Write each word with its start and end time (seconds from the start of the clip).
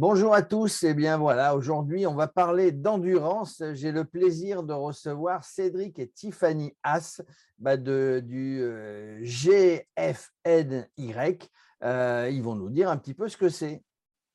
Bonjour 0.00 0.32
à 0.32 0.40
tous. 0.40 0.82
Et 0.82 0.88
eh 0.88 0.94
bien 0.94 1.18
voilà, 1.18 1.54
aujourd'hui, 1.54 2.06
on 2.06 2.14
va 2.14 2.26
parler 2.26 2.72
d'endurance. 2.72 3.62
J'ai 3.74 3.92
le 3.92 4.06
plaisir 4.06 4.62
de 4.62 4.72
recevoir 4.72 5.44
Cédric 5.44 5.98
et 5.98 6.08
Tiffany 6.08 6.74
Haas 6.82 7.20
bah, 7.58 7.76
de, 7.76 8.22
du 8.24 8.60
euh, 8.62 9.20
GFNY. 9.20 9.84
Euh, 11.84 12.30
ils 12.32 12.42
vont 12.42 12.54
nous 12.54 12.70
dire 12.70 12.88
un 12.88 12.96
petit 12.96 13.12
peu 13.12 13.28
ce 13.28 13.36
que 13.36 13.50
c'est. 13.50 13.82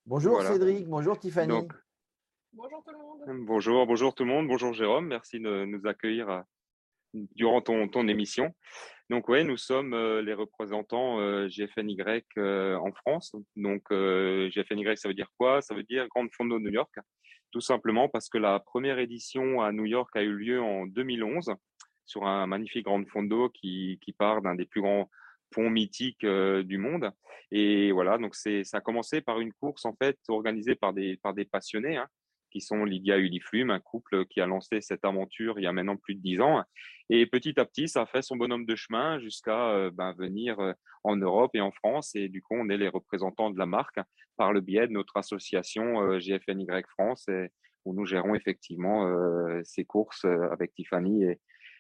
Bonjour 0.05 0.39
Cédric, 0.43 0.87
bonjour 0.87 1.17
Tiffany. 1.17 1.67
bonjour 2.53 2.83
tout 2.83 2.91
le 2.91 2.99
monde. 2.99 3.45
Bonjour, 3.47 3.87
bonjour 3.87 4.13
tout 4.13 4.23
le 4.23 4.29
monde. 4.29 4.47
Bonjour 4.47 4.71
Jérôme, 4.71 5.07
merci 5.07 5.39
de 5.39 5.65
nous 5.65 5.87
accueillir 5.87 6.29
euh, 6.29 6.41
durant 7.33 7.61
ton, 7.61 7.87
ton 7.87 8.07
émission. 8.07 8.53
Donc 9.11 9.29
oui, 9.29 9.43
nous 9.43 9.57
sommes 9.57 9.93
euh, 9.93 10.21
les 10.23 10.33
représentants 10.33 11.19
euh, 11.19 11.47
GFNY 11.47 11.97
euh, 12.37 12.75
en 12.77 12.91
France. 12.91 13.35
Donc 13.55 13.83
GFNY, 13.91 14.97
ça 14.97 15.07
veut 15.07 15.13
dire 15.13 15.29
quoi? 15.37 15.61
Ça 15.61 15.75
veut 15.75 15.83
dire 15.83 16.07
Grande 16.07 16.29
Fondo 16.35 16.59
New 16.59 16.71
York, 16.71 16.93
tout 17.51 17.61
simplement 17.61 18.09
parce 18.09 18.29
que 18.29 18.39
la 18.39 18.59
première 18.59 18.97
édition 18.97 19.61
à 19.61 19.71
New 19.71 19.85
York 19.85 20.09
a 20.15 20.23
eu 20.23 20.33
lieu 20.33 20.61
en 20.61 20.87
2011 20.87 21.53
sur 22.07 22.25
un 22.25 22.47
magnifique 22.47 22.85
Grande 22.85 23.07
Fondo 23.07 23.49
qui, 23.49 23.99
qui 24.01 24.11
part 24.11 24.41
d'un 24.41 24.55
des 24.55 24.65
plus 24.65 24.81
grands 24.81 25.09
ponts 25.51 25.69
mythiques 25.69 26.25
du 26.25 26.77
monde. 26.79 27.11
Et 27.51 27.91
voilà, 27.91 28.17
donc 28.17 28.35
ça 28.35 28.49
a 28.73 28.81
commencé 28.81 29.21
par 29.21 29.39
une 29.39 29.53
course 29.53 29.85
en 29.85 29.93
fait 29.93 30.17
organisée 30.29 30.73
par 30.73 30.93
des 30.93 31.17
par 31.17 31.35
des 31.35 31.45
passionnés. 31.45 31.97
Hein, 31.97 32.07
qui 32.55 32.61
sont 32.61 32.85
Lydia 32.85 33.17
Uliflume, 33.17 33.69
un 33.69 33.81
couple 33.81 34.25
qui 34.27 34.39
a 34.39 34.45
lancé 34.45 34.79
cette 34.79 35.03
aventure 35.03 35.59
il 35.59 35.63
y 35.63 35.67
a 35.67 35.73
maintenant 35.73 35.97
plus 35.97 36.15
de 36.15 36.21
dix 36.21 36.39
ans. 36.39 36.63
Et 37.09 37.25
petit 37.25 37.59
à 37.59 37.65
petit, 37.65 37.89
ça 37.89 38.03
a 38.03 38.05
fait 38.05 38.21
son 38.21 38.37
bonhomme 38.37 38.65
de 38.65 38.77
chemin 38.77 39.19
jusqu'à 39.19 39.71
euh, 39.71 39.91
ben, 39.91 40.13
venir 40.13 40.57
euh, 40.61 40.71
en 41.03 41.17
Europe 41.17 41.51
et 41.53 41.59
en 41.59 41.73
France. 41.73 42.15
Et 42.15 42.29
du 42.29 42.41
coup, 42.41 42.55
on 42.55 42.69
est 42.69 42.77
les 42.77 42.87
représentants 42.87 43.49
de 43.49 43.59
la 43.59 43.65
marque 43.65 43.99
par 44.37 44.53
le 44.53 44.61
biais 44.61 44.87
de 44.87 44.93
notre 44.93 45.17
association 45.17 46.01
euh, 46.01 46.19
GFNY 46.19 46.65
France, 46.87 47.25
où 47.83 47.93
nous 47.93 48.05
gérons 48.05 48.35
effectivement 48.35 49.05
ces 49.65 49.83
courses 49.83 50.25
avec 50.51 50.73
Tiffany 50.73 51.25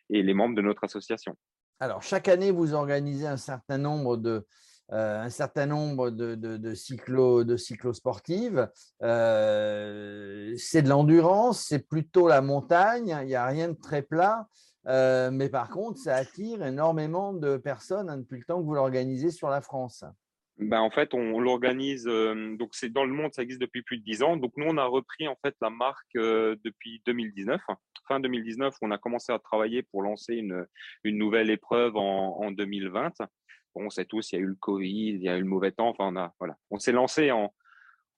et, 0.09 0.21
les 0.21 0.33
membres 0.33 0.55
de 0.55 0.61
notre 0.61 0.83
association. 0.83 1.37
Alors, 1.79 2.03
chaque 2.03 2.27
année, 2.27 2.51
vous 2.51 2.73
organisez 2.73 3.27
un 3.27 3.37
certain 3.37 3.77
nombre 3.77 4.17
de, 4.17 4.45
un 4.89 5.29
certain 5.29 5.65
nombre 5.65 6.11
de, 6.11 6.35
de, 6.35 6.75
cyclo, 6.75 7.43
de 7.43 7.57
cyclosportives. 7.57 8.69
Euh, 9.01 10.53
c'est 10.57 10.81
de 10.81 10.89
l'endurance, 10.89 11.65
c'est 11.65 11.87
plutôt 11.87 12.27
la 12.27 12.41
montagne, 12.41 13.15
il 13.21 13.27
n'y 13.27 13.35
a 13.35 13.45
rien 13.45 13.69
de 13.69 13.77
très 13.77 14.01
plat. 14.01 14.47
Euh, 14.87 15.31
mais 15.31 15.49
par 15.49 15.69
contre, 15.69 15.97
ça 15.97 16.15
attire 16.15 16.63
énormément 16.63 17.33
de 17.33 17.57
personnes 17.57 18.09
hein, 18.09 18.17
depuis 18.17 18.37
le 18.37 18.45
temps 18.45 18.59
que 18.59 18.65
vous 18.65 18.75
l'organisez 18.75 19.31
sur 19.31 19.49
la 19.49 19.61
France. 19.61 20.05
Ben, 20.57 20.79
en 20.79 20.91
fait, 20.91 21.13
on, 21.13 21.39
l'organise, 21.39 22.05
donc 22.05 22.69
c'est 22.71 22.87
dans 22.87 23.03
le 23.03 23.11
monde, 23.11 23.33
ça 23.33 23.41
existe 23.41 23.59
depuis 23.59 23.81
plus 23.81 23.97
de 23.97 24.03
10 24.03 24.23
ans. 24.23 24.37
Donc 24.37 24.53
nous, 24.55 24.65
on 24.67 24.77
a 24.77 24.85
repris 24.85 25.27
en 25.27 25.35
fait 25.43 25.53
la 25.59 25.69
marque 25.69 26.13
depuis 26.13 27.01
2019. 27.07 27.59
Fin 28.07 28.19
2019, 28.19 28.73
on 28.81 28.91
a 28.91 28.97
commencé 28.97 29.33
à 29.33 29.39
travailler 29.39 29.81
pour 29.83 30.03
lancer 30.03 30.35
une, 30.35 30.65
une 31.03 31.17
nouvelle 31.17 31.49
épreuve 31.49 31.97
en 31.97 32.51
2020 32.51 33.11
on 33.75 33.89
sait 33.89 34.05
tous, 34.05 34.31
il 34.31 34.35
y 34.35 34.37
a 34.37 34.41
eu 34.41 34.47
le 34.47 34.55
Covid, 34.55 35.09
il 35.09 35.21
y 35.21 35.29
a 35.29 35.37
eu 35.37 35.41
le 35.41 35.47
mauvais 35.47 35.71
temps. 35.71 35.89
Enfin, 35.89 36.05
on 36.07 36.15
a, 36.15 36.33
voilà, 36.39 36.55
on 36.71 36.79
s'est 36.79 36.91
lancé 36.91 37.31
en, 37.31 37.53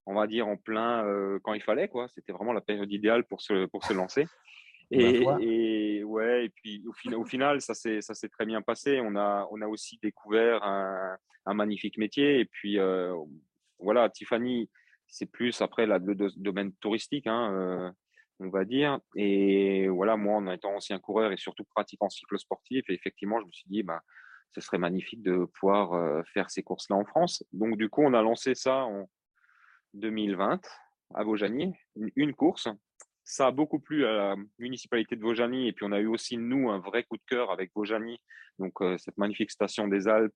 on 0.06 0.14
va 0.14 0.28
dire 0.28 0.48
en 0.48 0.58
plein 0.58 1.06
euh, 1.06 1.40
quand 1.44 1.54
il 1.54 1.62
fallait, 1.62 1.88
quoi. 1.88 2.08
C'était 2.08 2.32
vraiment 2.32 2.54
la 2.54 2.62
période 2.62 2.92
idéale 2.92 3.26
pour 3.26 3.42
se, 3.42 3.66
pour 3.66 3.84
se 3.84 3.94
lancer. 3.94 4.28
Et, 4.90 6.04
ouais, 6.04 6.46
et 6.46 6.50
puis 6.50 6.82
au, 6.88 7.26
final, 7.26 7.60
ça 7.62 7.74
s'est, 7.74 8.02
ça 8.02 8.14
s'est 8.14 8.30
très 8.30 8.46
bien 8.46 8.62
passé. 8.62 9.02
On 9.04 9.16
a, 9.16 9.48
on 9.52 9.62
a 9.62 9.68
aussi 9.68 10.00
découvert 10.02 10.64
un, 10.64 11.18
magnifique 11.54 11.98
métier. 11.98 12.40
Et 12.40 12.46
puis 12.46 12.80
euh, 12.80 13.14
voilà, 13.80 14.10
Tiffany, 14.10 14.70
c'est 15.08 15.30
plus 15.30 15.62
après 15.62 15.86
le 15.86 16.00
domaine 16.38 16.74
touristique, 16.76 17.28
hein, 17.28 17.52
euh, 17.54 17.92
on 18.40 18.50
va 18.50 18.66
dire. 18.66 19.00
Et 19.16 19.88
voilà, 19.90 20.16
moi, 20.16 20.38
en 20.38 20.48
étant 20.52 20.76
ancien 20.76 21.00
coureur 21.00 21.32
et 21.32 21.38
surtout 21.38 21.66
pratiquant 21.66 22.10
cyclosportif, 22.10 22.90
et 22.90 22.94
effectivement, 22.94 23.40
je 23.42 23.46
me 23.46 23.52
suis 23.52 23.70
dit, 23.70 23.84
bah, 23.84 24.02
ce 24.54 24.62
serait 24.62 24.78
magnifique 24.78 25.22
de 25.22 25.46
pouvoir 25.60 25.94
euh, 25.94 26.24
faire 26.34 26.50
ces 26.50 26.64
courses-là 26.64 26.96
en 26.96 27.06
France. 27.06 27.44
Donc, 27.52 27.78
du 27.78 27.90
coup, 27.90 28.02
on 28.04 28.14
a 28.14 28.22
lancé 28.22 28.56
ça 28.56 28.86
en 28.86 29.10
2020 29.94 30.62
à 31.14 31.24
Vaujany, 31.24 31.74
une 32.16 32.34
course. 32.34 32.68
Ça 33.24 33.48
a 33.48 33.52
beaucoup 33.52 33.80
plu 33.80 34.06
à 34.06 34.14
la 34.14 34.36
municipalité 34.60 35.16
de 35.16 35.22
Vaujany 35.22 35.68
et 35.68 35.74
puis 35.74 35.86
on 35.86 35.92
a 35.92 36.00
eu 36.00 36.08
aussi, 36.08 36.38
nous, 36.38 36.70
un 36.70 36.80
vrai 36.80 37.04
coup 37.04 37.18
de 37.18 37.24
cœur 37.28 37.52
avec 37.52 37.72
Vaujany, 37.76 38.20
donc 38.60 38.74
euh, 38.82 38.98
cette 38.98 39.18
magnifique 39.18 39.52
station 39.52 39.88
des 39.88 40.08
Alpes 40.08 40.34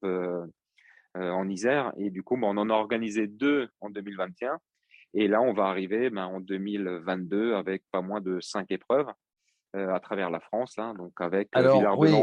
euh, 1.17 1.29
en 1.29 1.49
Isère. 1.49 1.93
Et 1.97 2.09
du 2.09 2.23
coup, 2.23 2.37
ben, 2.37 2.47
on 2.47 2.57
en 2.57 2.69
a 2.69 2.73
organisé 2.73 3.27
deux 3.27 3.69
en 3.81 3.89
2021. 3.89 4.59
Et 5.13 5.27
là, 5.27 5.41
on 5.41 5.53
va 5.53 5.65
arriver 5.65 6.09
ben, 6.09 6.25
en 6.25 6.39
2022 6.39 7.55
avec 7.55 7.83
pas 7.91 8.01
moins 8.01 8.21
de 8.21 8.39
cinq 8.39 8.71
épreuves. 8.71 9.11
Euh, 9.73 9.93
à 9.93 10.01
travers 10.01 10.29
la 10.29 10.41
France, 10.41 10.73
hein, 10.79 10.93
donc 10.97 11.13
avec 11.21 11.47
euh, 11.55 11.59
Alors, 11.61 11.97
oui. 11.97 12.13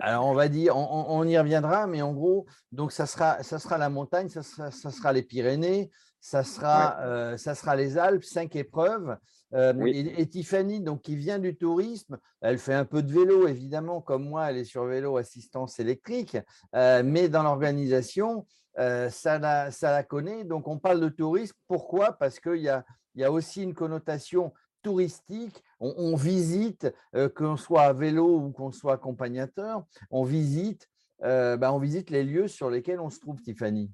Alors 0.00 0.24
on 0.24 0.32
va 0.32 0.48
dire, 0.48 0.74
on, 0.74 1.22
y 1.24 1.36
reviendra, 1.36 1.86
mais 1.86 2.00
en 2.00 2.14
gros, 2.14 2.46
donc 2.72 2.92
ça 2.92 3.04
sera, 3.04 3.42
ça 3.42 3.58
sera 3.58 3.76
la 3.76 3.90
montagne, 3.90 4.30
ça 4.30 4.42
sera, 4.42 4.70
ça 4.70 4.90
sera 4.90 5.12
les 5.12 5.22
Pyrénées, 5.22 5.90
ça 6.18 6.44
sera, 6.44 6.98
euh, 7.00 7.36
ça 7.36 7.54
sera 7.54 7.76
les 7.76 7.98
Alpes, 7.98 8.24
cinq 8.24 8.56
épreuves. 8.56 9.18
et, 9.52 10.26
Tiffany, 10.30 10.80
donc 10.80 11.02
qui 11.02 11.14
vient 11.14 11.38
du 11.38 11.58
tourisme, 11.58 12.16
elle 12.40 12.56
fait 12.56 12.72
un 12.72 12.86
peu 12.86 13.02
de 13.02 13.12
vélo 13.12 13.46
évidemment, 13.46 14.00
comme 14.00 14.26
moi, 14.26 14.50
elle 14.50 14.56
est 14.56 14.64
sur 14.64 14.86
vélo 14.86 15.18
assistance 15.18 15.78
électrique, 15.80 16.38
mais 16.72 17.28
dans 17.28 17.42
l'organisation, 17.42 18.46
ça, 18.76 19.38
la, 19.38 19.70
ça 19.70 19.92
la 19.92 20.04
connaît. 20.04 20.44
Donc 20.44 20.66
on 20.68 20.78
parle 20.78 21.00
de 21.00 21.10
tourisme. 21.10 21.54
Pourquoi? 21.66 22.12
Parce 22.12 22.40
qu'il 22.40 22.62
y 22.62 22.70
a, 22.70 22.82
y 23.14 23.24
a 23.24 23.30
aussi 23.30 23.62
une 23.62 23.74
connotation 23.74 24.54
touristique, 24.82 25.62
on, 25.80 26.16
visite, 26.16 26.92
euh, 27.14 27.28
qu'on 27.28 27.56
soit 27.56 27.82
à 27.82 27.92
vélo 27.92 28.38
ou 28.38 28.50
qu'on 28.50 28.72
soit 28.72 28.94
accompagnateur, 28.94 29.84
on 30.10 30.24
visite, 30.24 30.88
euh, 31.22 31.56
ben, 31.56 31.70
on 31.72 31.78
visite 31.78 32.10
les 32.10 32.24
lieux 32.24 32.48
sur 32.48 32.70
lesquels 32.70 33.00
on 33.00 33.10
se 33.10 33.20
trouve, 33.20 33.40
Tiffany. 33.40 33.90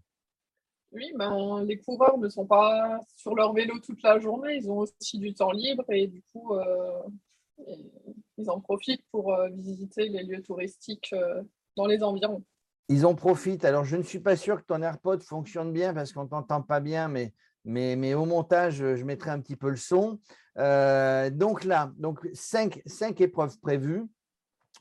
Oui, 0.92 1.12
ben, 1.16 1.64
les 1.64 1.78
coureurs 1.78 2.18
ne 2.18 2.28
sont 2.28 2.46
pas 2.46 3.00
sur 3.16 3.34
leur 3.34 3.52
vélo 3.52 3.78
toute 3.80 4.02
la 4.02 4.18
journée, 4.20 4.56
ils 4.56 4.70
ont 4.70 4.78
aussi 4.78 5.18
du 5.18 5.34
temps 5.34 5.50
libre 5.50 5.84
et 5.88 6.06
du 6.06 6.22
coup, 6.32 6.54
euh, 6.54 7.02
ils 8.38 8.48
en 8.48 8.60
profitent 8.60 9.04
pour 9.10 9.36
visiter 9.52 10.08
les 10.08 10.22
lieux 10.22 10.42
touristiques 10.42 11.14
dans 11.76 11.86
les 11.86 12.02
environs. 12.02 12.44
Ils 12.88 13.06
en 13.06 13.14
profitent. 13.14 13.64
Alors, 13.64 13.84
je 13.84 13.96
ne 13.96 14.02
suis 14.02 14.20
pas 14.20 14.36
sûr 14.36 14.60
que 14.60 14.66
ton 14.66 14.82
AirPod 14.82 15.22
fonctionne 15.22 15.72
bien 15.72 15.94
parce 15.94 16.12
qu'on 16.12 16.24
ne 16.24 16.28
t'entend 16.28 16.62
pas 16.62 16.80
bien, 16.80 17.08
mais 17.08 17.32
mais, 17.64 18.14
au 18.14 18.26
montage, 18.26 18.76
je 18.76 19.04
mettrai 19.04 19.30
un 19.30 19.40
petit 19.40 19.56
peu 19.56 19.70
le 19.70 19.76
son. 19.76 20.18
Euh, 20.58 21.30
donc 21.30 21.64
là, 21.64 21.92
donc 21.96 22.26
cinq, 22.32 22.80
épreuves 23.20 23.58
prévues. 23.60 24.04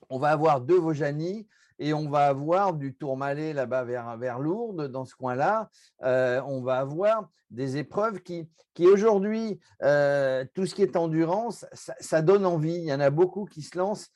On 0.10 0.20
va 0.20 0.30
avoir 0.30 0.62
deux 0.62 0.78
Vaujany 0.78 1.48
et 1.80 1.94
on 1.94 2.10
va 2.10 2.28
avoir 2.28 2.74
du 2.74 2.94
Tourmalet 2.94 3.54
là-bas 3.54 3.84
vers, 3.84 4.18
vers 4.18 4.40
Lourdes, 4.40 4.88
dans 4.92 5.06
ce 5.06 5.16
coin-là. 5.16 5.70
Euh, 6.04 6.42
on 6.46 6.62
va 6.62 6.78
avoir 6.78 7.30
des 7.50 7.78
épreuves 7.78 8.22
qui, 8.22 8.48
qui 8.74 8.88
aujourd'hui, 8.88 9.60
euh, 9.82 10.46
tout 10.54 10.66
ce 10.66 10.76
qui 10.76 10.84
est 10.84 10.96
endurance, 10.96 11.66
ça, 11.72 12.22
donne 12.22 12.46
envie. 12.46 12.76
Il 12.76 12.86
y 12.86 12.94
en 12.94 13.00
a 13.00 13.10
beaucoup 13.10 13.46
qui 13.46 13.62
se 13.62 13.78
lancent, 13.78 14.12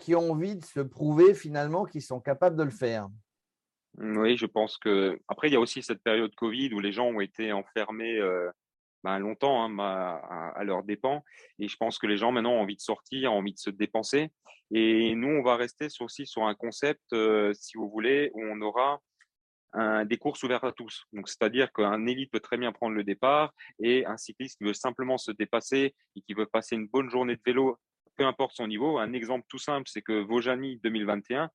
qui 0.00 0.14
ont 0.14 0.30
envie 0.30 0.56
de 0.56 0.64
se 0.64 0.80
prouver 0.80 1.34
finalement 1.34 1.84
qu'ils 1.84 2.02
sont 2.02 2.20
capables 2.20 2.56
de 2.56 2.62
le 2.62 2.70
faire. 2.70 3.08
Oui, 3.98 4.36
je 4.36 4.46
pense 4.46 4.78
que. 4.78 5.18
Après, 5.26 5.48
il 5.48 5.54
y 5.54 5.56
a 5.56 5.60
aussi 5.60 5.82
cette 5.82 6.02
période 6.02 6.34
Covid 6.34 6.72
où 6.74 6.80
les 6.80 6.92
gens 6.92 7.06
ont 7.06 7.20
été 7.20 7.52
enfermés 7.52 8.20
ben, 9.04 9.18
longtemps 9.18 9.64
hein, 9.64 9.78
à, 9.78 10.52
à 10.56 10.64
leurs 10.64 10.82
dépens. 10.82 11.22
Et 11.58 11.68
je 11.68 11.76
pense 11.76 11.98
que 11.98 12.06
les 12.06 12.16
gens 12.16 12.32
maintenant 12.32 12.52
ont 12.52 12.60
envie 12.60 12.76
de 12.76 12.80
sortir, 12.80 13.32
ont 13.32 13.38
envie 13.38 13.54
de 13.54 13.58
se 13.58 13.70
dépenser. 13.70 14.30
Et 14.72 15.14
nous, 15.14 15.28
on 15.28 15.42
va 15.42 15.56
rester 15.56 15.88
aussi 16.00 16.26
sur 16.26 16.44
un 16.44 16.54
concept, 16.54 17.12
euh, 17.12 17.52
si 17.54 17.76
vous 17.76 17.88
voulez, 17.88 18.30
où 18.34 18.42
on 18.42 18.60
aura 18.60 19.00
des 20.06 20.16
courses 20.16 20.42
ouvertes 20.42 20.64
à 20.64 20.72
tous. 20.72 21.04
Donc, 21.12 21.28
c'est-à-dire 21.28 21.70
qu'un 21.70 22.06
élite 22.06 22.32
peut 22.32 22.40
très 22.40 22.56
bien 22.56 22.72
prendre 22.72 22.94
le 22.94 23.04
départ 23.04 23.52
et 23.78 24.06
un 24.06 24.16
cycliste 24.16 24.56
qui 24.56 24.64
veut 24.64 24.72
simplement 24.72 25.18
se 25.18 25.30
dépasser 25.32 25.94
et 26.14 26.22
qui 26.22 26.32
veut 26.32 26.46
passer 26.46 26.76
une 26.76 26.86
bonne 26.86 27.10
journée 27.10 27.36
de 27.36 27.42
vélo, 27.44 27.78
peu 28.16 28.24
importe 28.24 28.56
son 28.56 28.68
niveau. 28.68 28.98
Un 28.98 29.12
exemple 29.12 29.44
tout 29.50 29.58
simple, 29.58 29.86
c'est 29.86 30.00
que 30.00 30.22
Vaujany 30.22 30.80
2021, 30.82 31.50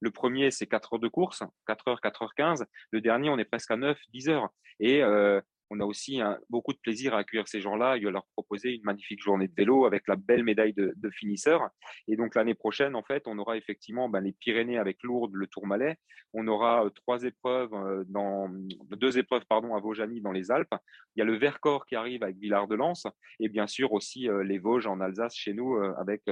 le 0.00 0.10
premier, 0.10 0.50
c'est 0.50 0.66
4 0.66 0.94
heures 0.94 1.00
de 1.00 1.08
course, 1.08 1.42
4 1.66 1.88
heures, 1.88 2.00
4 2.00 2.22
heures 2.22 2.34
15. 2.34 2.66
Le 2.90 3.00
dernier, 3.00 3.30
on 3.30 3.38
est 3.38 3.44
presque 3.44 3.70
à 3.70 3.76
9, 3.76 3.98
10 4.12 4.28
heures. 4.28 4.48
Et 4.80 5.02
euh, 5.02 5.40
on 5.70 5.80
a 5.80 5.84
aussi 5.84 6.20
beaucoup 6.48 6.72
de 6.72 6.78
plaisir 6.78 7.14
à 7.14 7.18
accueillir 7.18 7.48
ces 7.48 7.60
gens-là 7.60 7.96
et 7.96 8.06
à 8.06 8.10
leur 8.10 8.26
proposer 8.34 8.70
une 8.70 8.82
magnifique 8.84 9.22
journée 9.22 9.48
de 9.48 9.54
vélo 9.54 9.86
avec 9.86 10.06
la 10.06 10.16
belle 10.16 10.44
médaille 10.44 10.72
de, 10.72 10.92
de 10.96 11.10
finisseur. 11.10 11.68
Et 12.08 12.16
donc 12.16 12.34
l'année 12.34 12.54
prochaine, 12.54 12.94
en 12.94 13.02
fait, 13.02 13.24
on 13.26 13.38
aura 13.38 13.56
effectivement 13.56 14.08
ben, 14.08 14.20
les 14.20 14.32
Pyrénées 14.32 14.78
avec 14.78 15.02
Lourdes, 15.02 15.34
le 15.34 15.46
Tourmalet. 15.46 15.96
On 16.32 16.46
aura 16.46 16.84
euh, 16.84 16.90
trois 16.90 17.22
épreuves 17.24 17.74
euh, 17.74 18.04
dans 18.08 18.48
deux 18.90 19.18
épreuves 19.18 19.44
pardon 19.48 19.74
à 19.74 19.80
Vaujany 19.80 20.20
dans 20.20 20.32
les 20.32 20.50
Alpes. 20.50 20.74
Il 21.14 21.20
y 21.20 21.22
a 21.22 21.24
le 21.24 21.36
Vercors 21.36 21.86
qui 21.86 21.96
arrive 21.96 22.22
avec 22.22 22.36
Villard 22.36 22.68
de 22.68 22.74
Lans 22.74 22.92
et 23.40 23.48
bien 23.48 23.66
sûr 23.66 23.92
aussi 23.92 24.28
les 24.44 24.58
Vosges 24.58 24.86
en 24.86 25.00
Alsace 25.00 25.34
chez 25.34 25.52
nous 25.52 25.76
avec 25.98 26.22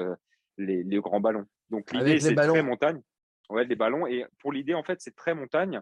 les, 0.59 0.83
les, 0.85 0.99
grands 0.99 1.21
ballons. 1.21 1.47
Donc 1.71 1.91
l'idée 1.93 2.21
c'est 2.21 2.35
très 2.35 2.63
montagne. 2.63 3.01
Ouais, 3.51 3.67
des 3.67 3.77
ballons. 3.77 4.07
Et 4.07 4.25
pour 4.39 4.53
l'idée, 4.53 4.75
en 4.75 4.83
fait, 4.83 5.01
c'est 5.01 5.15
très 5.15 5.35
montagne. 5.35 5.81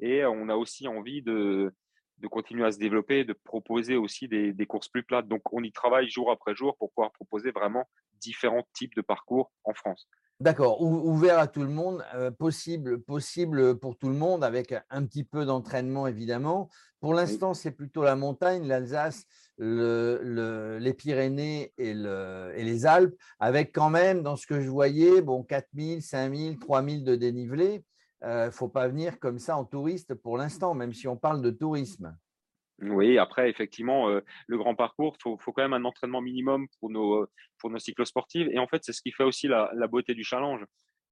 Et 0.00 0.24
on 0.24 0.48
a 0.48 0.56
aussi 0.56 0.88
envie 0.88 1.22
de, 1.22 1.72
de 2.18 2.28
continuer 2.28 2.64
à 2.64 2.72
se 2.72 2.78
développer, 2.78 3.24
de 3.24 3.32
proposer 3.32 3.96
aussi 3.96 4.28
des, 4.28 4.52
des, 4.52 4.66
courses 4.66 4.88
plus 4.88 5.02
plates. 5.02 5.28
Donc, 5.28 5.52
on 5.52 5.62
y 5.62 5.72
travaille 5.72 6.08
jour 6.08 6.30
après 6.30 6.54
jour 6.54 6.76
pour 6.76 6.90
pouvoir 6.92 7.12
proposer 7.12 7.50
vraiment 7.50 7.88
différents 8.20 8.66
types 8.72 8.94
de 8.94 9.02
parcours 9.02 9.52
en 9.64 9.74
France. 9.74 10.08
D'accord, 10.40 10.82
ouvert 10.82 11.38
à 11.38 11.46
tout 11.46 11.62
le 11.62 11.68
monde, 11.68 12.04
euh, 12.14 12.30
possible, 12.32 13.00
possible 13.00 13.78
pour 13.78 13.96
tout 13.96 14.08
le 14.08 14.16
monde 14.16 14.42
avec 14.42 14.74
un 14.90 15.06
petit 15.06 15.22
peu 15.22 15.44
d'entraînement 15.44 16.08
évidemment. 16.08 16.68
Pour 17.00 17.14
l'instant, 17.14 17.54
c'est 17.54 17.70
plutôt 17.70 18.02
la 18.02 18.16
montagne, 18.16 18.66
l'Alsace, 18.66 19.26
le, 19.58 20.78
les 20.80 20.92
Pyrénées 20.92 21.72
et, 21.78 21.94
le, 21.94 22.52
et, 22.56 22.64
les 22.64 22.84
Alpes, 22.84 23.14
avec 23.38 23.72
quand 23.72 23.90
même, 23.90 24.22
dans 24.22 24.34
ce 24.34 24.46
que 24.46 24.60
je 24.60 24.68
voyais, 24.68 25.22
bon, 25.22 25.44
4000, 25.44 26.02
5000, 26.02 26.58
3000 26.58 27.04
de 27.04 27.14
dénivelé. 27.14 27.84
Il 28.24 28.30
euh, 28.30 28.46
ne 28.46 28.50
faut 28.50 28.68
pas 28.68 28.88
venir 28.88 29.20
comme 29.20 29.38
ça 29.38 29.58
en 29.58 29.66
touriste 29.66 30.14
pour 30.14 30.38
l'instant, 30.38 30.72
même 30.72 30.94
si 30.94 31.06
on 31.06 31.16
parle 31.16 31.42
de 31.42 31.50
tourisme. 31.50 32.16
Oui, 32.80 33.18
après, 33.18 33.50
effectivement, 33.50 34.08
euh, 34.08 34.20
le 34.46 34.56
grand 34.56 34.74
parcours, 34.74 35.16
il 35.18 35.36
faut, 35.38 35.52
quand 35.52 35.62
même 35.62 35.74
un 35.74 35.84
entraînement 35.84 36.22
minimum 36.22 36.66
pour 36.80 36.90
nos, 36.90 37.26
pour 37.58 37.68
nos 37.68 37.78
cyclosportives. 37.78 38.48
Et 38.50 38.58
en 38.58 38.66
fait, 38.66 38.82
c'est 38.82 38.94
ce 38.94 39.02
qui 39.02 39.12
fait 39.12 39.24
aussi 39.24 39.46
la, 39.46 39.68
beauté 39.88 40.14
du 40.14 40.24
challenge. 40.24 40.64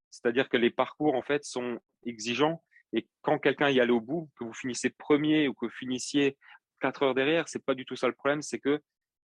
C'est-à-dire 0.09 0.49
que 0.49 0.57
les 0.57 0.71
parcours, 0.71 1.13
en 1.13 1.21
fait, 1.21 1.45
sont 1.45 1.79
exigeants. 2.03 2.63
Et 2.93 3.07
quand 3.21 3.37
quelqu'un 3.37 3.69
y 3.69 3.79
allait 3.79 3.91
au 3.91 4.01
bout, 4.01 4.29
que 4.37 4.43
vous 4.43 4.53
finissez 4.53 4.89
premier 4.89 5.47
ou 5.47 5.53
que 5.53 5.67
vous 5.67 5.71
finissiez 5.71 6.35
quatre 6.81 7.03
heures 7.03 7.15
derrière, 7.15 7.47
c'est 7.47 7.63
pas 7.63 7.75
du 7.75 7.85
tout 7.85 7.95
ça 7.95 8.07
le 8.07 8.13
problème. 8.13 8.41
C'est 8.41 8.59
que 8.59 8.81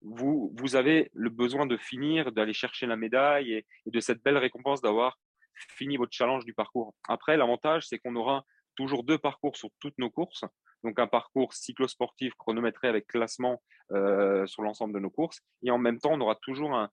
vous, 0.02 0.54
vous 0.56 0.76
avez 0.76 1.10
le 1.14 1.30
besoin 1.30 1.66
de 1.66 1.76
finir, 1.76 2.30
d'aller 2.30 2.52
chercher 2.52 2.86
la 2.86 2.96
médaille 2.96 3.52
et 3.52 3.66
de 3.86 4.00
cette 4.00 4.22
belle 4.22 4.38
récompense 4.38 4.80
d'avoir 4.80 5.18
fini 5.54 5.96
votre 5.96 6.12
challenge 6.12 6.44
du 6.44 6.54
parcours. 6.54 6.94
Après, 7.08 7.36
l'avantage, 7.36 7.86
c'est 7.86 7.98
qu'on 7.98 8.16
aura 8.16 8.44
toujours 8.76 9.04
deux 9.04 9.18
parcours 9.18 9.56
sur 9.56 9.70
toutes 9.80 9.98
nos 9.98 10.10
courses. 10.10 10.44
Donc 10.84 10.98
un 10.98 11.06
parcours 11.06 11.52
cyclosportif 11.52 12.34
chronométré 12.34 12.88
avec 12.88 13.06
classement 13.06 13.62
euh, 13.92 14.46
sur 14.46 14.62
l'ensemble 14.62 14.94
de 14.94 14.98
nos 14.98 15.10
courses. 15.10 15.40
Et 15.62 15.70
en 15.70 15.78
même 15.78 15.98
temps, 15.98 16.12
on 16.12 16.20
aura 16.20 16.34
toujours 16.36 16.74
un, 16.74 16.90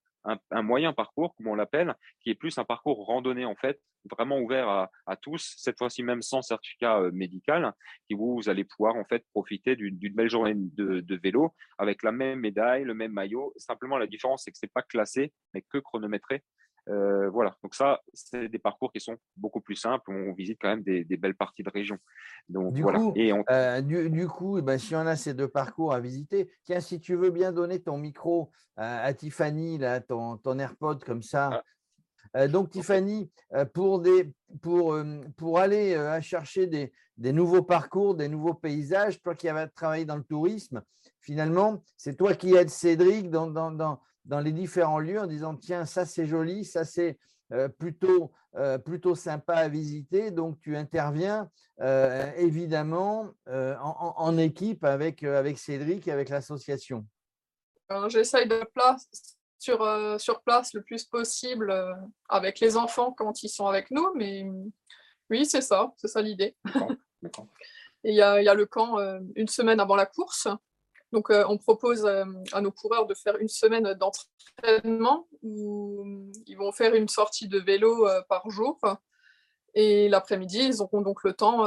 moyen 0.61 0.93
parcours, 0.93 1.33
comme 1.35 1.47
on 1.47 1.55
l'appelle, 1.55 1.95
qui 2.21 2.29
est 2.29 2.35
plus 2.35 2.57
un 2.57 2.65
parcours 2.65 3.05
randonnée 3.05 3.45
en 3.45 3.55
fait, 3.55 3.81
vraiment 4.11 4.37
ouvert 4.37 4.67
à, 4.69 5.15
tous, 5.15 5.55
cette 5.57 5.77
fois-ci 5.77 6.03
même 6.03 6.21
sans 6.21 6.41
certificat 6.41 6.99
euh, 6.99 7.11
médical, 7.11 7.73
qui 8.07 8.13
vous, 8.13 8.35
vous, 8.35 8.49
allez 8.49 8.63
pouvoir 8.63 8.95
en 8.95 9.05
fait 9.05 9.25
profiter 9.33 9.75
d'une 9.75 10.13
belle 10.13 10.29
journée 10.29 10.53
de, 10.55 10.99
de, 10.99 11.15
vélo 11.15 11.55
avec 11.77 12.03
la 12.03 12.11
même 12.11 12.39
médaille, 12.39 12.83
le 12.83 12.93
même 12.93 13.13
maillot. 13.13 13.53
Simplement 13.57 13.97
la 13.97 14.07
différence, 14.07 14.43
c'est 14.43 14.51
que 14.51 14.57
c'est 14.57 14.71
pas 14.71 14.83
classé, 14.83 15.33
mais 15.53 15.61
que 15.61 15.77
chronométré. 15.77 16.43
Euh, 16.89 17.29
voilà, 17.29 17.55
donc 17.61 17.75
ça, 17.75 18.01
c'est 18.13 18.49
des 18.49 18.57
parcours 18.57 18.91
qui 18.91 18.99
sont 18.99 19.15
beaucoup 19.37 19.61
plus 19.61 19.75
simples. 19.75 20.11
On 20.11 20.33
visite 20.33 20.57
quand 20.59 20.69
même 20.69 20.83
des, 20.83 21.03
belles 21.17 21.35
parties 21.35 21.61
de 21.61 21.69
région. 21.69 21.97
Donc, 22.47 22.73
du, 22.73 22.81
voilà. 22.81 22.99
coup, 22.99 23.13
Et 23.15 23.31
euh, 23.51 23.81
du, 23.81 24.27
coup, 24.27 24.57
eh 24.57 24.61
ben, 24.61 24.77
si 24.79 24.95
on 24.95 25.05
a 25.05 25.15
ces 25.15 25.33
deux 25.33 25.47
parcours 25.47 25.93
à 25.93 25.99
visiter, 25.99 26.49
tiens, 26.63 26.79
si 26.79 26.99
tu 26.99 27.15
veux 27.15 27.29
bien 27.29 27.51
donner 27.51 27.79
ton 27.79 27.97
micro 27.97 28.51
à 28.75 29.13
Tiffany, 29.13 29.77
là, 29.77 29.99
ton, 29.99 30.37
ton 30.37 30.57
AirPod 30.57 31.03
comme 31.03 31.21
ça. 31.21 31.49
Ah. 31.53 31.63
Euh, 32.37 32.47
donc, 32.47 32.69
Tiffany, 32.71 33.29
pour, 33.73 33.99
des, 33.99 34.31
pour, 34.61 34.97
pour 35.37 35.59
aller 35.59 36.19
chercher 36.21 36.65
des, 36.65 36.91
des, 37.17 37.33
nouveaux 37.33 37.63
parcours, 37.63 38.15
des 38.15 38.27
nouveaux 38.27 38.53
paysages, 38.55 39.21
toi 39.21 39.35
qui 39.35 39.47
as 39.47 39.67
travaillé 39.67 40.05
dans 40.05 40.17
le 40.17 40.23
tourisme, 40.23 40.81
finalement, 41.19 41.83
c'est 41.97 42.15
toi 42.15 42.33
qui 42.33 42.55
aides 42.55 42.69
Cédric 42.69 43.29
dans, 43.29 43.47
dans, 43.47 43.71
dans, 43.71 43.99
dans 44.25 44.39
les 44.39 44.51
différents 44.51 44.99
lieux 44.99 45.19
en 45.19 45.27
disant 45.27 45.55
tiens, 45.55 45.85
ça 45.85 46.05
c'est 46.05 46.25
joli, 46.25 46.65
ça 46.65 46.85
c'est 46.85 47.17
euh, 47.51 47.67
plutôt, 47.67 48.31
euh, 48.57 48.77
plutôt 48.77 49.15
sympa 49.15 49.55
à 49.55 49.67
visiter. 49.69 50.29
Donc 50.29 50.59
tu 50.59 50.77
interviens 50.77 51.49
euh, 51.81 52.31
évidemment 52.37 53.31
en, 53.47 54.37
équipe 54.37 54.83
avec, 54.83 55.23
avec 55.23 55.57
Cédric 55.57 56.07
et 56.07 56.11
avec 56.11 56.29
l'association. 56.29 57.05
J'essaye 58.07 58.47
de 58.47 58.63
place 58.73 59.09
sur, 59.57 59.79
sur 60.19 60.41
place 60.41 60.73
le 60.73 60.83
plus 60.83 61.05
possible 61.05 61.73
avec 62.27 62.59
les 62.59 62.77
enfants 62.77 63.11
quand 63.11 63.41
ils 63.41 63.49
sont 63.49 63.65
avec 63.65 63.89
nous, 63.89 64.13
mais 64.13 64.45
oui, 65.31 65.45
c'est 65.45 65.61
ça, 65.61 65.91
c'est 65.97 66.07
ça 66.07 66.21
l'idée. 66.21 66.55
Et 68.03 68.11
il 68.11 68.15
y, 68.15 68.21
a, 68.21 68.41
y 68.41 68.47
a 68.47 68.53
le 68.53 68.65
camp 68.65 68.97
une 69.35 69.47
semaine 69.47 69.79
avant 69.79 69.95
la 69.95 70.05
course. 70.05 70.47
Donc, 71.11 71.31
euh, 71.31 71.43
on 71.47 71.57
propose 71.57 72.05
euh, 72.05 72.25
à 72.51 72.61
nos 72.61 72.71
coureurs 72.71 73.07
de 73.07 73.13
faire 73.13 73.37
une 73.37 73.47
semaine 73.47 73.93
d'entraînement 73.93 75.27
où 75.41 76.05
ils 76.45 76.57
vont 76.57 76.71
faire 76.71 76.93
une 76.93 77.07
sortie 77.07 77.47
de 77.47 77.59
vélo 77.59 78.07
euh, 78.07 78.21
par 78.29 78.49
jour. 78.49 78.79
Et 79.73 80.09
l'après-midi, 80.09 80.59
ils 80.59 80.81
auront 80.81 81.01
donc 81.01 81.23
le 81.23 81.33
temps 81.33 81.65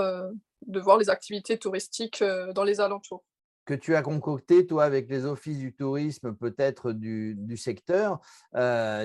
de 0.67 0.81
voir 0.81 0.99
les 0.99 1.09
activités 1.09 1.57
touristiques 1.57 2.23
dans 2.53 2.65
les 2.65 2.81
alentours. 2.81 3.23
Que 3.65 3.75
tu 3.75 3.95
as 3.95 4.03
concocté, 4.03 4.67
toi, 4.67 4.83
avec 4.83 5.09
les 5.09 5.25
offices 5.25 5.59
du 5.59 5.73
tourisme, 5.73 6.35
peut-être 6.35 6.91
du, 6.91 7.37
du, 7.37 7.57
secteur. 7.57 8.19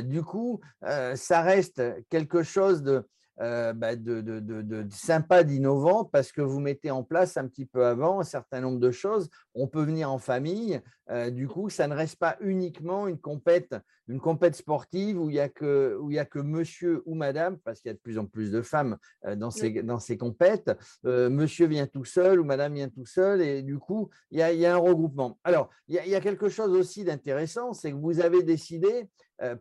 du 0.04 0.24
coup, 0.24 0.62
ça 0.81 1.42
reste 1.44 1.83
quelque 2.10 2.42
chose 2.42 2.81
de, 2.81 3.07
euh, 3.39 3.74
bah, 3.74 3.95
de, 3.95 4.22
de, 4.22 4.39
de, 4.39 4.88
sympa, 4.89 5.44
d'innovant, 5.44 6.06
parce 6.06 6.31
que 6.31 6.42
vous 6.42 6.60
mettez 6.60 6.89
en 6.89 7.04
place 7.04 7.38
un 7.38 7.48
petit 7.48 7.66
peu 7.66 7.86
avant 7.86 8.19
un 8.19 8.24
certain 8.24 8.62
nombre 8.62 8.80
de 8.80 8.92
choses. 8.92 9.30
On 9.54 9.68
peut 9.68 9.84
venir 9.84 10.12
en 10.12 10.18
famille. 10.18 10.81
Euh, 11.10 11.30
du 11.30 11.48
coup, 11.48 11.69
ça 11.69 11.88
ne 11.88 11.94
reste 11.94 12.18
pas 12.18 12.36
uniquement 12.42 13.07
une 13.07 13.19
compète, 13.19 13.75
une 14.07 14.19
compète 14.19 14.56
sportive 14.56 15.22
où 15.22 15.30
il 15.30 15.34
n'y 15.34 15.39
a, 15.39 15.50
que, 15.50 15.98
où 16.01 16.10
il 16.10 16.16
y 16.16 16.19
a 16.19 16.25
que 16.25 16.39
monsieur 16.39 17.04
ou 17.06 17.16
madame, 17.16 17.57
parce 17.60 17.80
qu'il 17.80 17.89
y 17.89 17.92
a 17.92 17.94
de 17.94 18.00
plus 18.00 18.18
en 18.18 18.25
plus 18.25 18.51
de 18.51 18.62
femmes 18.62 18.98
euh, 19.25 19.36
dans, 19.36 19.51
ces, 19.51 19.83
dans 19.83 20.00
ces 20.00 20.18
compètes. 20.18 20.72
monsieur 21.04 21.68
vient 21.68 21.88
tout 21.88 22.06
seul 22.06 22.40
ou 22.40 22.44
madame 22.44 22.74
vient 22.74 22.90
tout 22.90 23.06
seul, 23.06 23.42
et 23.42 23.62
du 23.62 23.78
coup, 23.78 24.10
il 24.31 24.40
y 24.40 24.42
a, 24.42 24.51
il 24.51 24.60
y 24.60 24.66
a 24.66 24.74
un 24.74 24.80
regroupement. 24.80 25.40
Alors, 25.44 25.69
il 25.88 25.95
y 25.95 26.00
a, 26.00 26.06
il 26.06 26.12
y 26.12 26.16
a 26.16 26.22
quelque 26.22 26.50
chose 26.50 26.72
aussi 26.72 27.04
d'intéressant, 27.04 27.74
c'est 27.74 27.92
que 27.92 27.98
vous 27.98 28.19
avez 28.19 28.44
décidé 28.44 28.88
euh, 28.98 29.04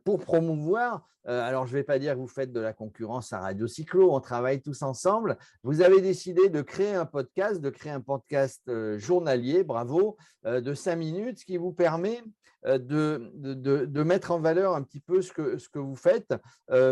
pour 0.04 0.18
promouvoir, 0.20 1.06
euh, 1.28 1.42
alors 1.42 1.66
je 1.66 1.72
ne 1.72 1.78
vais 1.78 1.84
pas 1.84 1.98
dire 1.98 2.14
que 2.14 2.18
vous 2.18 2.28
faites 2.28 2.52
de 2.52 2.60
la 2.60 2.72
concurrence 2.72 3.32
à 3.32 3.40
Radio 3.40 3.66
Cyclo, 3.66 4.14
on 4.14 4.20
travaille 4.20 4.60
tous 4.60 4.82
ensemble. 4.82 5.36
Vous 5.62 5.80
avez 5.80 6.00
décidé 6.00 6.48
de 6.48 6.62
créer 6.62 6.94
un 6.94 7.06
podcast, 7.06 7.60
de 7.60 7.70
créer 7.70 7.92
un 7.92 8.00
podcast 8.00 8.62
euh, 8.68 8.98
journalier, 8.98 9.64
bravo, 9.64 10.16
de 10.44 10.74
cinq 10.74 10.96
minutes, 10.96 11.40
ce 11.40 11.44
qui 11.44 11.56
vous 11.56 11.72
permet 11.72 12.22
de, 12.64 13.32
de, 13.34 14.02
mettre 14.04 14.30
en 14.30 14.38
valeur 14.38 14.76
un 14.76 14.82
petit 14.82 15.00
peu 15.00 15.20
ce 15.20 15.32
que, 15.32 15.58
ce 15.58 15.68
que 15.68 15.80
vous 15.80 15.96
faites 15.96 16.34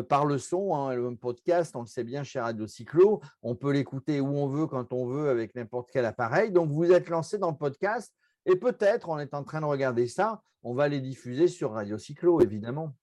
par 0.08 0.26
le 0.26 0.38
son. 0.38 0.74
Hein, 0.74 0.96
le 0.96 1.14
podcast, 1.14 1.76
on 1.76 1.82
le 1.82 1.86
sait 1.86 2.02
bien 2.02 2.24
chez 2.24 2.40
Radio 2.40 2.66
Cyclo, 2.66 3.20
on 3.42 3.54
peut 3.54 3.70
l'écouter 3.70 4.20
où 4.20 4.26
on 4.26 4.48
veut, 4.48 4.66
quand 4.66 4.92
on 4.92 5.06
veut, 5.06 5.28
avec 5.28 5.54
n'importe 5.54 5.90
quel 5.92 6.04
appareil. 6.04 6.50
Donc, 6.50 6.72
vous 6.72 6.90
êtes 6.90 7.08
lancé 7.08 7.38
dans 7.38 7.52
le 7.52 7.56
podcast 7.56 8.12
et 8.46 8.56
peut-être, 8.56 9.08
on 9.08 9.18
est 9.18 9.34
en 9.34 9.44
train 9.44 9.60
de 9.60 9.66
regarder 9.66 10.06
ça, 10.06 10.42
on 10.62 10.74
va 10.74 10.88
les 10.88 11.00
diffuser 11.00 11.48
sur 11.48 11.72
Radio 11.72 11.98
Cyclo, 11.98 12.40
évidemment. 12.40 12.94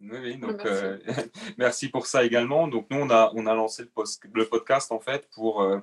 Oui, 0.00 0.36
donc 0.36 0.64
euh, 0.66 0.98
merci. 1.58 1.88
pour 1.88 2.06
ça 2.06 2.24
également. 2.24 2.68
Donc 2.68 2.86
nous, 2.90 2.98
on 2.98 3.10
a, 3.10 3.32
on 3.34 3.46
a 3.46 3.54
lancé 3.54 3.84
le, 3.84 3.90
le 4.34 4.44
podcast 4.44 4.92
en 4.92 5.00
fait 5.00 5.28
pour 5.30 5.62
euh, 5.62 5.78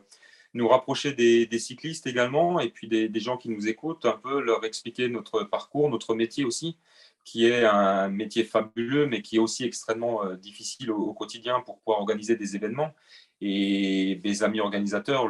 nous 0.54 0.68
rapprocher 0.68 1.14
des, 1.14 1.60
cyclistes 1.60 2.06
également 2.06 2.60
et 2.60 2.70
puis 2.70 2.88
des, 2.88 3.20
gens 3.20 3.38
qui 3.38 3.50
nous 3.50 3.68
écoutent, 3.68 4.06
un 4.06 4.18
peu 4.18 4.42
leur 4.42 4.64
expliquer 4.66 5.08
notre 5.10 5.44
parcours, 5.44 5.90
notre 5.90 6.14
métier 6.14 6.46
aussi, 6.46 6.78
qui 7.24 7.48
est 7.48 7.66
un 7.66 8.10
métier 8.10 8.44
fabuleux 8.44 9.08
mais 9.08 9.22
qui 9.22 9.38
est 9.38 9.40
aussi 9.40 9.64
extrêmement 9.64 10.24
euh, 10.26 10.36
difficile 10.36 10.92
au, 10.92 11.14
quotidien 11.14 11.62
pour 11.62 11.80
pouvoir 11.80 12.00
organiser 12.02 12.36
des 12.36 12.56
événements 12.56 12.94
et 13.46 14.22
mes 14.24 14.42
amis 14.42 14.62
organisateurs 14.62 15.28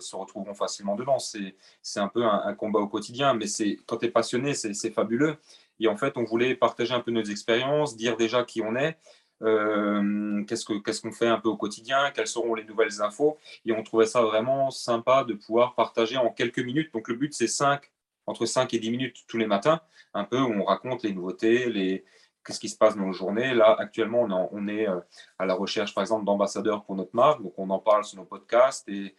se 0.00 0.16
retrouveront 0.16 0.54
facilement 0.54 0.96
dedans. 0.96 1.18
C'est 1.20 2.00
un 2.00 2.08
peu 2.08 2.24
un, 2.24 2.52
combat 2.54 2.80
au 2.80 2.88
quotidien, 2.88 3.34
mais 3.34 3.46
quand 3.86 3.98
tu 3.98 4.06
es 4.06 4.10
passionné, 4.10 4.54
c'est 4.54 4.90
fabuleux. 4.90 5.36
Et 5.78 5.86
en 5.86 5.96
fait, 5.96 6.16
on 6.16 6.24
voulait 6.24 6.56
partager 6.56 6.92
un 6.92 6.98
peu 6.98 7.12
nos 7.12 7.22
expériences, 7.22 7.96
dire 7.96 8.16
déjà 8.16 8.42
qui 8.42 8.62
on 8.62 8.74
est, 8.74 8.98
euh, 9.42 10.42
qu'est-ce 10.44 11.00
qu'on 11.00 11.12
fait 11.12 11.28
un 11.28 11.38
peu 11.38 11.48
au 11.48 11.56
quotidien, 11.56 12.10
quelles 12.12 12.26
seront 12.26 12.56
les 12.56 12.64
nouvelles 12.64 13.00
infos. 13.00 13.38
Et 13.64 13.70
on 13.70 13.84
trouvait 13.84 14.06
ça 14.06 14.22
vraiment 14.22 14.72
sympa 14.72 15.22
de 15.22 15.34
pouvoir 15.34 15.76
partager 15.76 16.16
en 16.16 16.30
quelques 16.30 16.58
minutes. 16.58 16.92
Donc 16.92 17.06
le 17.06 17.14
but, 17.14 17.32
c'est 17.32 17.46
5, 17.46 17.80
entre 18.26 18.44
5 18.44 18.74
et 18.74 18.80
10 18.80 18.90
minutes 18.90 19.24
tous 19.28 19.38
les 19.38 19.46
matins, 19.46 19.80
un 20.14 20.24
peu 20.24 20.40
où 20.40 20.52
on 20.52 20.64
raconte 20.64 21.04
les 21.04 21.12
nouveautés, 21.12 21.70
les, 21.70 22.04
qu'est-ce 22.46 22.60
qui 22.60 22.68
se 22.68 22.76
passe 22.76 22.96
dans 22.96 23.06
nos 23.06 23.12
journées. 23.12 23.54
Là, 23.54 23.74
actuellement, 23.78 24.22
on, 24.52 24.68
est 24.68 24.88
euh, 24.88 25.00
à 25.38 25.46
la 25.46 25.54
recherche, 25.54 25.94
par 25.94 26.02
exemple, 26.02 26.24
d'ambassadeurs 26.24 26.84
pour 26.84 26.94
notre 26.94 27.14
marque. 27.14 27.42
Donc, 27.42 27.54
on 27.56 27.68
en 27.70 27.78
parle 27.78 28.04
sur 28.04 28.18
nos 28.18 28.24
podcasts. 28.24 28.88
Et, 28.88 29.14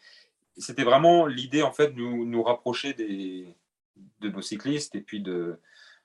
c'était 0.57 0.83
vraiment 0.83 1.27
l'idée, 1.27 1.61
en 1.61 1.71
fait, 1.71 1.89
de 1.89 2.01
nous, 2.01 2.41
rapprocher 2.41 2.93
des, 2.93 3.55
de 4.21 4.29
nos 4.29 4.41
cyclistes 4.41 4.95
et 4.95 5.01
puis 5.01 5.21
de, 5.21 5.59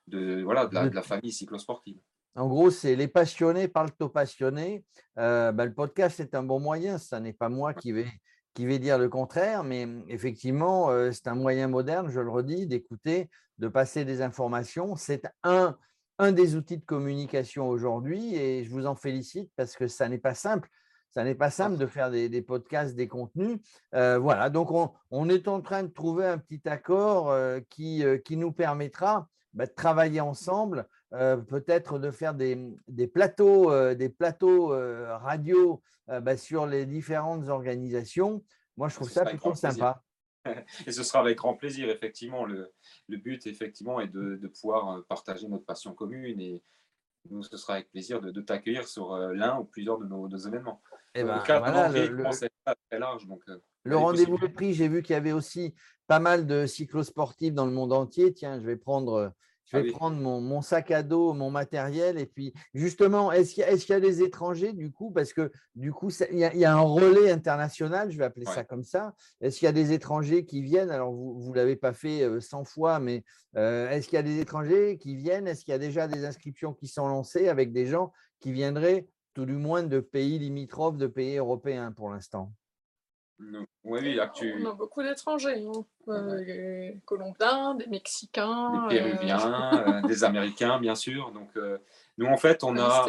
de, 0.08 0.42
voilà, 0.42 0.66
de, 0.66 0.94
la, 0.94 1.02
famille 1.02 1.32
cyclosportive. 1.32 1.96
En 2.34 2.48
gros, 2.48 2.70
c'est 2.70 2.94
les 2.94 3.08
passionnés 3.08 3.68
parlent 3.68 3.92
aux 4.00 4.10
passionnés. 4.10 4.84
Euh, 5.18 5.52
ben, 5.52 5.64
le 5.64 5.72
podcast, 5.72 6.16
c'est 6.18 6.34
un 6.34 6.42
bon 6.42 6.60
moyen. 6.60 6.98
Ce 6.98 7.16
n'est 7.16 7.32
pas 7.32 7.48
moi 7.48 7.72
qui 7.72 7.92
vais, 7.92 8.08
qui 8.52 8.66
vais 8.66 8.78
dire 8.78 8.98
le 8.98 9.08
contraire, 9.08 9.64
mais 9.64 9.86
effectivement, 10.08 10.90
euh, 10.90 11.12
c'est 11.12 11.28
un 11.28 11.34
moyen 11.34 11.68
moderne, 11.68 12.10
je 12.10 12.20
le 12.20 12.30
redis, 12.30 12.66
d'écouter, 12.66 13.30
de 13.58 13.68
passer 13.68 14.04
des 14.04 14.20
informations. 14.20 14.96
C'est 14.96 15.26
un 15.44 15.78
un 16.18 16.32
des 16.32 16.56
outils 16.56 16.78
de 16.78 16.84
communication 16.84 17.68
aujourd'hui 17.68 18.34
et 18.34 18.64
je 18.64 18.70
vous 18.70 18.86
en 18.86 18.94
félicite 18.94 19.50
parce 19.56 19.76
que 19.76 19.88
ça 19.88 20.08
n'est 20.08 20.18
pas 20.18 20.34
simple. 20.34 20.68
Ça 21.10 21.24
n'est 21.24 21.34
pas 21.34 21.50
simple 21.50 21.76
de 21.76 21.86
faire 21.86 22.10
des, 22.10 22.42
podcasts, 22.42 22.96
des 22.96 23.06
contenus. 23.06 23.58
Euh, 23.94 24.18
voilà, 24.18 24.48
donc 24.48 24.70
on, 25.10 25.28
est 25.28 25.46
en 25.46 25.60
train 25.60 25.82
de 25.82 25.88
trouver 25.88 26.26
un 26.26 26.38
petit 26.38 26.66
accord 26.66 27.30
euh, 27.30 27.60
qui, 27.68 28.02
qui 28.24 28.38
nous 28.38 28.50
permettra 28.50 29.28
bah, 29.52 29.66
de 29.66 29.72
travailler 29.72 30.22
ensemble, 30.22 30.88
peut-être 31.10 31.98
de 31.98 32.10
faire 32.10 32.32
des, 32.32 32.56
plateaux, 33.12 33.94
des 33.94 34.08
plateaux 34.08 34.68
radio 34.68 35.82
bah, 36.08 36.38
sur 36.38 36.64
les 36.64 36.86
différentes 36.86 37.48
organisations. 37.48 38.42
Moi, 38.78 38.88
je 38.88 38.94
trouve 38.94 39.10
ça 39.10 39.26
plutôt 39.26 39.54
sympa. 39.54 40.02
Et 40.86 40.92
ce 40.92 41.02
sera 41.02 41.20
avec 41.20 41.38
grand 41.38 41.54
plaisir, 41.54 41.88
effectivement. 41.88 42.44
Le, 42.44 42.72
le 43.08 43.16
but, 43.16 43.46
effectivement, 43.46 44.00
est 44.00 44.08
de, 44.08 44.36
de, 44.36 44.48
pouvoir 44.48 45.04
partager 45.04 45.48
notre 45.48 45.64
passion 45.64 45.94
commune 45.94 46.40
et 46.40 46.62
nous, 47.30 47.42
ce 47.42 47.56
sera 47.56 47.74
avec 47.74 47.90
plaisir 47.90 48.20
de, 48.20 48.30
de 48.30 48.40
t'accueillir 48.40 48.86
sur 48.88 49.12
euh, 49.12 49.32
l'un 49.32 49.58
ou 49.58 49.64
plusieurs 49.64 49.98
de 49.98 50.06
nos, 50.06 50.28
événements. 50.28 50.82
Et 51.14 51.20
eh 51.20 51.24
ben, 51.24 51.42
voilà, 51.46 51.88
le, 51.88 52.24
très 52.90 52.98
large. 52.98 53.26
Donc, 53.26 53.42
euh, 53.48 53.58
le 53.84 53.96
rendez-vous 53.96 54.38
est 54.38 54.48
pris. 54.48 54.74
J'ai 54.74 54.88
vu 54.88 55.02
qu'il 55.02 55.14
y 55.14 55.16
avait 55.16 55.32
aussi 55.32 55.74
pas 56.06 56.18
mal 56.18 56.46
de 56.46 56.66
cyclosportifs 56.66 57.54
dans 57.54 57.66
le 57.66 57.72
monde 57.72 57.92
entier. 57.92 58.32
Tiens, 58.32 58.58
je 58.60 58.66
vais 58.66 58.76
prendre 58.76 59.32
je 59.72 59.78
vais 59.78 59.88
ah 59.88 59.92
prendre 59.92 60.16
mon, 60.16 60.60
sac 60.60 60.90
à 60.90 61.02
dos, 61.02 61.32
mon 61.32 61.50
matériel. 61.50 62.18
Et 62.18 62.26
puis, 62.26 62.52
justement, 62.74 63.32
est-ce 63.32 63.54
qu'il 63.54 63.64
y, 63.64 63.92
a 63.92 64.00
des 64.00 64.22
étrangers 64.22 64.72
du 64.72 64.92
coup? 64.92 65.10
Parce 65.10 65.32
que 65.32 65.50
du 65.74 65.92
coup, 65.92 66.10
il 66.30 66.38
y, 66.38 66.64
a 66.64 66.74
un 66.74 66.80
relais 66.80 67.30
international, 67.30 68.10
je 68.10 68.18
vais 68.18 68.24
appeler 68.24 68.46
ça 68.46 68.64
comme 68.64 68.84
ça. 68.84 69.14
Est-ce 69.40 69.58
qu'il 69.58 69.66
y 69.66 69.68
a 69.68 69.72
des 69.72 69.92
étrangers 69.92 70.44
qui 70.44 70.62
viennent? 70.62 70.90
Alors, 70.90 71.12
vous 71.12 71.50
ne 71.50 71.56
l'avez 71.56 71.76
pas 71.76 71.92
fait 71.92 72.28
100 72.40 72.60
euh, 72.60 72.64
fois, 72.64 72.98
mais 72.98 73.24
euh, 73.56 73.90
est-ce 73.90 74.08
qu'il 74.08 74.16
y 74.16 74.20
a 74.20 74.22
des 74.22 74.40
étrangers 74.40 74.98
qui 74.98 75.16
viennent? 75.16 75.48
Est-ce 75.48 75.64
qu'il 75.64 75.72
y 75.72 75.74
a 75.74 75.78
déjà 75.78 76.08
des 76.08 76.24
inscriptions 76.24 76.74
qui 76.74 76.86
sont 76.86 77.08
lancées 77.08 77.48
avec 77.48 77.72
des 77.72 77.86
gens 77.86 78.12
qui 78.40 78.52
viendraient 78.52 79.08
tout 79.34 79.46
du 79.46 79.54
moins 79.54 79.82
de 79.82 80.00
pays 80.00 80.38
limitrophes, 80.38 80.98
de 80.98 81.06
pays 81.06 81.36
européens 81.38 81.92
pour 81.92 82.10
l'instant? 82.10 82.52
Oui, 83.84 84.18
On 84.64 84.70
a 84.70 84.72
beaucoup 84.74 85.02
d'étrangers, 85.02 85.66
hein. 85.66 85.84
euh, 86.08 86.44
des 86.44 87.00
Colombiens, 87.04 87.74
des 87.74 87.86
Mexicains, 87.86 88.86
des 88.88 88.96
Péruviens, 88.96 89.88
euh, 89.88 90.02
des 90.06 90.24
Américains, 90.24 90.78
bien 90.78 90.94
sûr. 90.94 91.32
Donc, 91.32 91.50
euh, 91.56 91.78
nous, 92.16 92.26
en 92.26 92.36
fait, 92.36 92.62
on 92.62 92.78
a, 92.78 93.06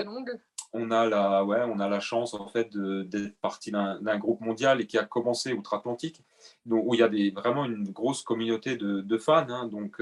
on 0.73 0.89
a 0.89 1.05
la, 1.05 1.43
ouais, 1.43 1.61
on 1.67 1.79
a 1.79 1.87
la 1.87 1.99
chance 1.99 2.33
en 2.33 2.47
fait 2.47 2.75
d'être 2.75 3.35
partie 3.39 3.71
d'un 3.71 4.17
groupe 4.17 4.41
mondial 4.41 4.81
et 4.81 4.87
qui 4.87 4.97
a 4.97 5.03
commencé 5.03 5.53
outre-Atlantique, 5.53 6.23
où 6.67 6.95
il 6.95 6.99
y 6.99 7.03
a 7.03 7.09
des, 7.09 7.29
vraiment 7.29 7.65
une 7.65 7.91
grosse 7.91 8.23
communauté 8.23 8.75
de, 8.75 9.17
fans. 9.17 9.45
Hein. 9.49 9.67
donc, 9.67 10.01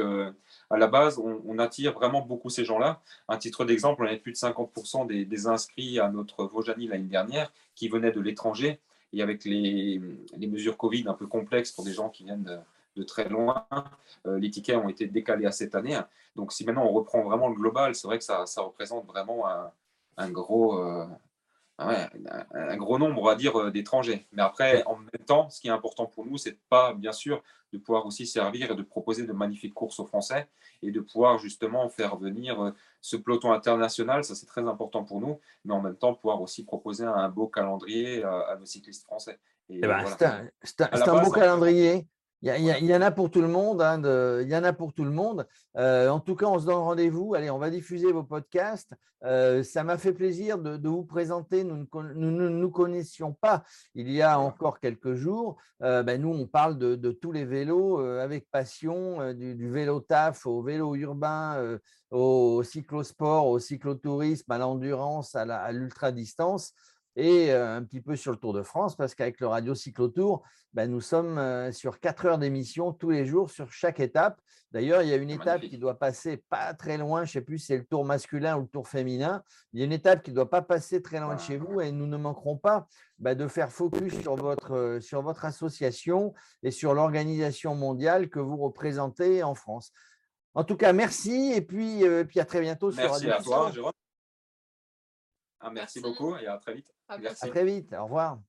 à 0.70 0.78
la 0.78 0.88
base, 0.88 1.20
on, 1.20 1.60
attire 1.60 1.94
vraiment 1.94 2.22
beaucoup 2.22 2.50
ces 2.50 2.64
gens-là. 2.64 3.02
Un 3.28 3.38
titre 3.38 3.66
d'exemple, 3.66 4.04
on 4.04 4.08
avait 4.08 4.18
plus 4.18 4.32
de 4.32 4.38
50% 4.38 5.08
des, 5.08 5.26
des, 5.26 5.48
inscrits 5.48 6.00
à 6.00 6.10
notre 6.10 6.46
Vojani 6.46 6.88
l'année 6.88 7.10
dernière 7.10 7.52
qui 7.76 7.90
venaient 7.90 8.12
de 8.14 8.22
l'étranger. 8.22 8.80
Et 9.14 9.22
avec 9.22 9.44
les, 9.46 10.00
mesures 10.38 10.78
Covid 10.78 11.06
un 11.08 11.14
peu 11.14 11.28
complexes 11.28 11.72
pour 11.72 11.84
des 11.84 11.94
gens 11.94 12.10
qui 12.10 12.24
viennent 12.24 12.62
de, 12.96 13.04
très 13.04 13.28
loin, 13.28 13.66
euh, 14.28 14.38
les 14.38 14.50
tickets 14.50 14.78
ont 14.78 14.90
été 14.90 15.08
décalés 15.08 15.46
à 15.46 15.52
cette 15.52 15.76
année. 15.76 16.00
Donc 16.36 16.54
si 16.54 16.66
maintenant 16.66 16.86
on 16.86 16.92
reprend 16.92 17.24
vraiment 17.24 17.50
le 17.50 17.56
global, 17.56 17.96
c'est 17.96 18.08
vrai 18.08 18.18
que 18.18 18.24
ça, 18.24 18.46
représente 18.58 19.06
vraiment 19.08 19.48
un, 19.50 19.72
un 20.18 20.30
gros, 20.30 20.80
euh, 20.80 21.06
un, 21.78 22.78
gros 22.78 23.00
nombre, 23.00 23.22
on 23.22 23.26
va 23.26 23.36
dire, 23.36 23.60
euh, 23.60 23.72
d'étrangers. 23.72 24.28
Mais 24.32 24.42
après, 24.42 24.84
en 24.86 24.98
même 24.98 25.26
temps, 25.26 25.50
ce 25.50 25.60
qui 25.60 25.68
est 25.68 25.72
important 25.72 26.06
pour 26.06 26.26
nous, 26.26 26.38
c'est 26.38 26.58
pas, 26.70 26.94
bien 26.94 27.12
sûr, 27.12 27.42
de 27.74 27.78
pouvoir 27.78 28.06
aussi 28.06 28.28
servir 28.28 28.72
et 28.72 28.76
de 28.76 28.82
proposer 28.82 29.26
de 29.26 29.34
magnifiques 29.34 29.74
courses 29.74 30.00
aux 30.00 30.06
Français 30.06 30.48
et 30.82 30.92
de 30.92 31.00
pouvoir 31.00 31.40
justement 31.40 31.90
faire 31.90 32.18
venir 32.18 32.62
euh, 32.62 32.72
ce 33.00 33.16
peloton 33.16 33.52
international. 33.52 34.24
Ça, 34.24 34.36
c'est 34.36 34.46
très 34.46 34.68
important 34.68 35.04
pour 35.04 35.22
nous, 35.22 35.40
mais 35.66 35.74
en 35.74 35.82
même 35.82 35.96
temps, 35.96 36.14
pouvoir 36.14 36.42
aussi 36.42 36.64
proposer 36.66 37.06
un 37.06 37.30
beau 37.30 37.48
calendrier 37.48 38.24
à, 38.24 38.58
nos 38.60 38.66
cyclistes 38.66 39.06
français. 39.06 39.40
Et 39.70 39.78
eh 39.78 39.88
ben, 39.88 40.04
C'est 40.64 40.82
un, 40.82 41.24
beau 41.24 41.32
calendrier. 41.32 42.06
Il 42.44 42.88
y, 42.88 42.96
en 42.96 43.02
a 43.02 43.12
pour 43.12 43.30
tout 43.30 43.42
le 43.42 43.48
monde. 43.48 43.84
Hein, 43.84 44.02
il 44.42 44.50
y 44.50 44.56
en 44.56 44.64
a 44.64 44.74
pour 44.74 44.94
tout 44.94 45.04
le 45.04 45.12
monde. 45.12 45.46
Euh, 45.78 46.10
en 46.10 46.20
tout 46.20 46.36
cas, 46.36 46.48
on 46.48 46.58
se 46.58 46.66
donne 46.66 46.76
rendez-vous. 46.76 47.36
Allez, 47.36 47.52
on 47.52 47.60
va 47.60 47.70
diffuser 47.70 48.12
vos 48.12 48.24
podcasts. 48.24 48.96
Euh, 49.24 49.62
ça 49.62 49.84
m'a 49.84 50.00
fait 50.00 50.12
plaisir 50.12 50.58
de, 50.58 50.88
vous 50.88 51.04
présenter. 51.04 51.64
Nous 51.64 51.86
ne 52.16 52.50
nous, 52.50 52.72
connaissions 52.72 53.34
pas 53.34 53.64
il 53.94 54.10
y 54.10 54.24
a 54.24 54.40
encore 54.40 54.80
quelques 54.80 55.14
jours. 55.14 55.58
Euh, 55.84 56.02
ben, 56.02 56.20
nous, 56.20 56.34
on 56.34 56.48
parle 56.48 56.80
de, 56.80 57.12
tous 57.12 57.32
les 57.32 57.46
vélos 57.46 58.00
avec 58.00 58.50
passion, 58.50 59.34
du, 59.34 59.70
vélo 59.70 60.00
taf 60.00 60.48
au 60.48 60.64
vélo 60.64 60.96
urbain, 60.96 61.78
au 62.10 62.64
cyclosport, 62.64 63.46
au 63.46 63.60
cyclotourisme, 63.60 64.52
à 64.52 64.58
l'endurance, 64.58 65.36
à 65.36 65.72
l'ultra-distance 65.72 66.74
et 67.16 67.52
un 67.52 67.84
petit 67.84 68.02
peu 68.02 68.16
sur 68.16 68.32
le 68.32 68.38
Tour 68.38 68.54
de 68.54 68.64
France, 68.64 68.96
parce 68.96 69.16
qu'avec 69.16 69.40
le 69.40 69.48
Radio 69.48 69.76
Cyclotour, 69.76 70.44
ben, 70.74 70.90
nous 70.90 71.02
sommes 71.02 71.72
sur 71.74 72.00
quatre 72.00 72.26
heures 72.26 72.38
d'émission 72.38 72.94
tous 72.94 73.10
les 73.10 73.26
jours 73.26 73.50
sur 73.50 73.72
chaque 73.72 74.00
étape. 74.00 74.40
D'ailleurs, 74.72 75.02
il 75.02 75.10
y 75.10 75.14
a 75.14 75.18
une 75.18 75.30
étape 75.30 75.62
qui 75.62 75.78
doit 75.78 76.00
passer 76.00 76.38
pas 76.38 76.74
très 76.74 76.98
loin, 76.98 77.26
je 77.26 77.32
ne 77.32 77.34
sais 77.34 77.42
plus 77.42 77.60
si 77.60 77.66
c'est 77.66 77.78
le 77.78 77.86
tour 77.86 78.06
masculin 78.06 78.56
ou 78.56 78.62
le 78.62 78.68
tour 78.68 78.88
féminin. 78.88 79.44
Il 79.74 79.80
y 79.80 79.84
a 79.84 79.86
une 79.86 79.92
étape 79.92 80.24
qui 80.24 80.32
ne 80.32 80.36
doit 80.36 80.50
pas 80.50 80.62
passer 80.62 81.02
très 81.02 81.20
loin 81.20 81.36
de 81.36 81.42
chez 81.42 81.58
vous 81.58 81.82
et 81.82 81.92
nous 81.92 82.08
ne 82.08 82.16
manquerons 82.16 82.56
pas 82.56 82.88
ben, 83.20 83.36
de 83.36 83.50
faire 83.50 83.70
focus 83.70 84.18
sur 84.22 84.38
votre, 84.38 85.00
sur 85.02 85.22
votre 85.22 85.44
association 85.44 86.34
et 86.64 86.72
sur 86.72 86.94
l'organisation 86.94 87.76
mondiale 87.76 88.30
que 88.30 88.40
vous 88.40 88.56
représentez 88.56 89.44
en 89.44 89.56
France. 89.56 89.92
En 90.54 90.64
tout 90.64 90.78
cas, 90.78 90.94
merci 90.94 91.52
et 91.54 91.62
puis, 91.62 92.04
puis 92.30 92.40
à 92.40 92.46
très 92.46 92.62
bientôt 92.62 92.92
sur 92.92 93.12
Radio 93.12 93.32
à 93.32 93.44
toi, 93.44 93.72
Jérôme. 93.74 93.92
Ah, 95.60 95.70
merci, 95.70 96.00
beaucoup 96.00 96.36
et 96.38 96.48
à 96.48 96.58
très 96.58 96.74
vite. 96.74 96.92
À 97.42 97.48
très 97.48 97.66
vite. 97.66 97.94
Au 97.94 98.04
revoir. 98.04 98.40